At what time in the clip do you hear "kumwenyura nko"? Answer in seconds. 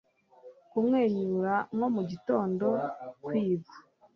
0.69-1.87